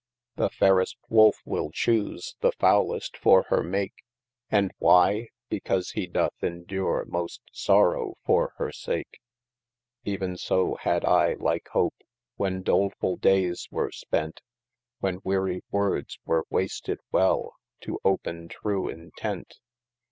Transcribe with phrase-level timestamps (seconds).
[0.35, 4.03] The fairest Woulf will choose the foulest for hir make,
[4.49, 5.27] And why?
[5.47, 9.21] because he doth indure most sorrow for hir sake:
[10.03, 12.03] Even so had \I HkeJ hope,
[12.35, 14.41] when dolefull dales were spent
[15.01, 19.59] When wearie wordes were wasted well, to open true entent.